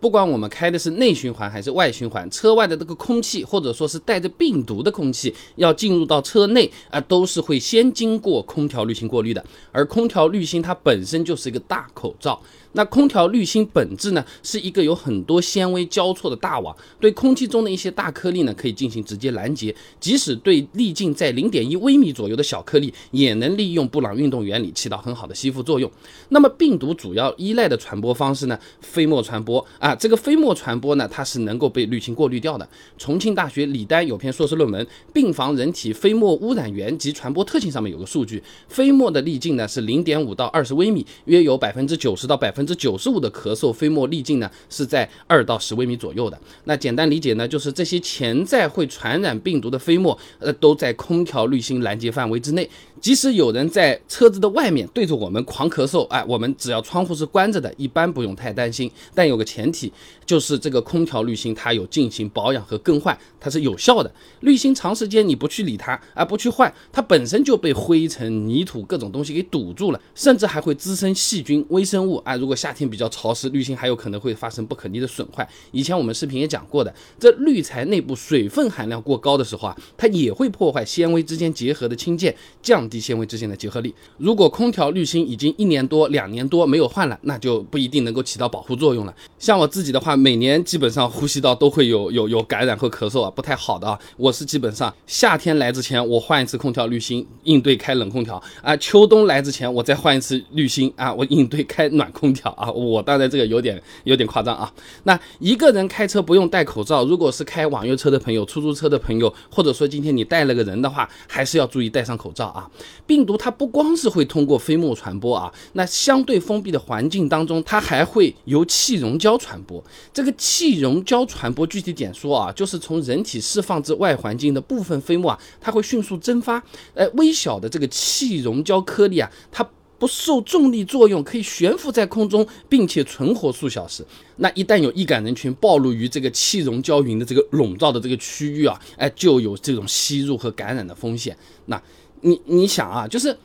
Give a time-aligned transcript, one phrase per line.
[0.00, 9.44] 不管我们开的是内循环还是外循环，车外的这个空气或者说是带着病毒的空气要进入到车内啊，都是会先经过空调滤芯过滤的。
[9.70, 12.40] 而空调滤芯它本身就是一个大口罩。
[12.72, 25.90] 那空调滤芯本质呢，是一个有很多纤维交错的大网，对空气中的一些大颗粒呢，可以进行直接拦截，即使对粒径在零点一微米左右的小颗粒，也能利用布朗运动原理起到很好的吸附作用。
[26.28, 32.68] 那么病毒主要依赖的传播方式呢，飞沫传播啊，这个飞沫传播呢，它是能够被滤芯过滤掉的。
[32.96, 42.59] 重庆大学李丹有篇硕士论文《病房人体飞沫污染源及传播特性》上面有个数据，飞沫的粒径呢是零点五到二十微米，约有百分之九十到百分。
[42.60, 46.38] 百分之九十五的咳嗽飞沫粒径呢是在二到十微米左右的。
[46.64, 52.68] 那简单理解呢，就是这些潜在会传染病毒的飞沫，呃，都在空调滤芯拦截范围之内。
[53.00, 58.90] 即使有人在车子的外面对着我们狂咳嗽，哎，我们只要窗户是关着的，一般不用太担心。
[59.14, 59.90] 但有个前提，
[60.26, 64.12] 就是这个空调滤芯它有进行保养和更换，它是有效的。
[64.40, 72.36] 滤芯长时间你不去理它，啊，不去换，它本身就被灰尘、泥土各种东西给堵住了，甚至还会滋生细菌、微生物啊。
[72.36, 75.48] 如如果夏天比较潮湿，滤芯还有可能会发生不可逆的损坏。
[75.70, 82.80] 以前我们视频也讲过的，这滤材内部水分含量过高的时候啊，它也会破坏纤维之间结合的氢键，降。
[82.90, 83.94] 低纤维之间的结合力。
[84.16, 89.14] 如果空调滤芯已经一年多、两年多没有换了，那就不一定能够起到保护作用了。
[89.38, 93.96] 像我自己的话，每年基本上呼吸道都会有有有感染和咳嗽啊，不太好的啊。
[94.16, 102.70] 我是基本上夏天来之前我换一次空调滤芯，应对开冷空调啊；秋冬来之前我再换一次滤芯啊，我应对开暖空调啊。
[102.70, 104.72] 我当然这个有点有点夸张啊。
[105.02, 112.70] 那一个人开车不用戴口罩，如果是开网约车的朋友、出租车的朋友，或者说今天你带了个人的话，还是要注意戴上口罩啊。
[113.06, 119.82] 病毒它不光是会通过飞沫传播啊，那相对封闭的环境当中，它还会由气溶胶传播。
[120.12, 126.62] 这个气溶胶传播具体点说啊，就是从人体释放至外环境的部分飞沫啊，它会迅速蒸发。
[126.94, 129.68] 呃，微小的这个气溶胶颗粒啊，它
[130.00, 134.04] 不受重力作用，可以悬浮在空中，并且存活数小时。
[134.36, 141.36] 那一旦有易感人群暴露于这个气溶胶云的这个笼罩的这个区域啊，哎，就有这种吸入和感染的风险。
[141.66, 141.80] 那
[142.22, 143.36] 你你想啊，就是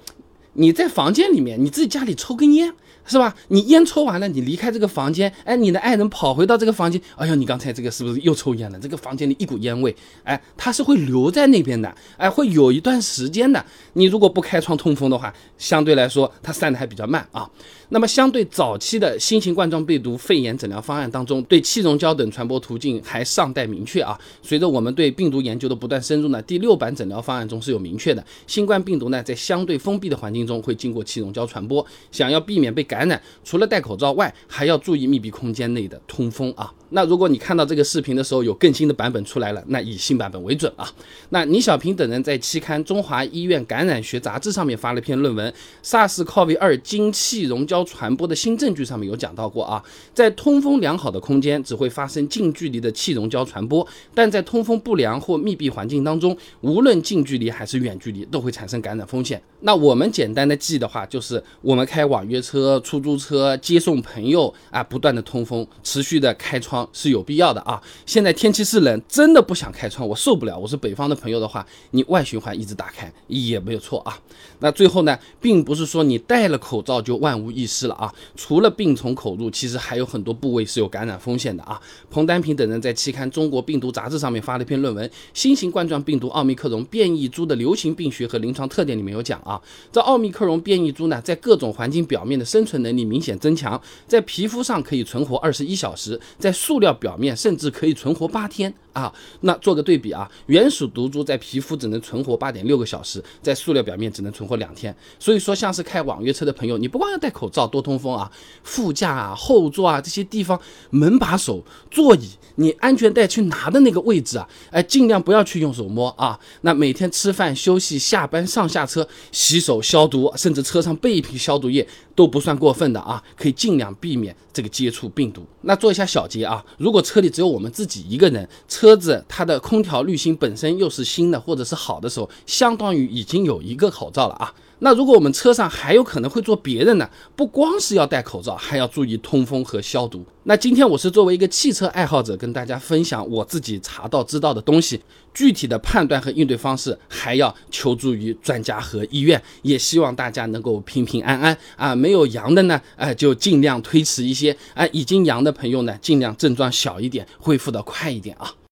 [0.55, 2.73] 你在房间里面，你自己家里抽根烟。
[3.07, 3.35] 是吧？
[3.49, 8.79] 你烟抽完了，你离开这个房间，哎，你的爱人跑回到这个房间，哎呀，你刚才这个是不是又抽烟了？
[8.79, 13.63] 这个房间里一股烟味，哎，它是会留在那边的，哎，会有一段时间的。
[13.93, 17.47] 你如果不开窗通风的话，相对来说它散的还比较慢啊。
[17.89, 24.19] 那么，相对早期的新型冠状病毒肺炎诊疗方案当中，对气溶胶等传播途径还尚待明确啊。
[24.41, 33.05] 随着我们对病毒研究的不断深入呢，第六版诊疗方案中是有明确的，新冠病毒呢在相对封闭的环境中会经过气溶胶传播，想要避免被感。
[33.05, 36.73] 染除了戴口罩外，还要注意密闭空间内的通风啊。
[36.89, 40.89] 那如果你看到这个视频的时候有更新的版本出来了，那以新版本为准啊。
[41.29, 45.53] 那倪小平等人在期刊《中华医院感染学杂志》上面发了篇论文，
[45.85, 49.83] 《SARS-CoV-2 经气溶胶传播的新证据》上面有讲到过啊，
[50.13, 59.41] 在通风良好的空间只会发生近距离的气溶胶传播，但在通风不良或密闭环境当中，无论近距离还是远距离都会产生感染风险。
[59.61, 66.87] 那我们简单的记的话，就是我们开网约车、出租车接送朋友啊，不断的通风，持续的开窗。
[66.91, 67.81] 是有必要的啊！
[68.05, 70.57] 现在天气是冷，真的不想开窗，我受不了。
[70.57, 74.19] 我是北方的朋友的话，你外循环一直打开也没有错啊。
[74.59, 78.13] 那最后呢，并不是说你戴了口罩就万无一失了啊。
[78.35, 81.79] 除了病从口入，其实还有很多部位是有感染风险的啊。
[82.09, 98.73] 彭丹平等人在期刊《中国病毒杂志》上面发了一篇论文，《新型冠状病毒奥密克戎变异株的流行病学和临床特点》里面有讲啊，这奥密克隆变异株呢，在各种环境表面的生存能力明显增强，在皮肤上可以存活二十一小时，在塑料表面甚至可以存活八天。
[98.95, 99.13] 啊！
[99.41, 104.95] 那做个对比啊，原始毒株在皮肤只能存活八点六个小时，在塑料表面只能存活两天。
[105.19, 108.31] 所以说，像是开网约车的朋友，你不光要戴口罩多通风啊，
[108.63, 110.59] 副驾啊、后座啊这些地方，
[110.91, 116.39] 门把手、座椅，你安全带去拿的那个位置啊，哎，尽量不要去用手摸啊。
[116.61, 125.45] 那每天吃饭、休息、下班、上下车，洗手消毒，甚至车上备一瓶消毒液都不算过分的啊，可以尽量避免这个接触病毒。
[125.61, 126.63] 那做一下小结啊。
[126.77, 134.53] 如果车里只有我们自己一个人，车车子它的空调滤芯本身又是新的或者是好的时候，相当于已经有一个口罩了啊。
[134.79, 137.09] 那如果我们车上还有可能会坐别人呢？
[137.35, 140.23] 不光是要戴口罩，还要注意通风和消毒。
[140.43, 145.01] 那今天我是作为一个汽车爱好者，跟大家分享我自己查到知道的东西，
[145.33, 149.41] 具体的判断和应对方式还要求助于专家和医院。
[149.63, 151.95] 也希望大家能够平平安安啊！
[151.95, 158.53] 没有阳的呢，哎，就尽量推迟一些；哎，已经阳的朋友呢，尽量症状小一点，恢复的快一点啊。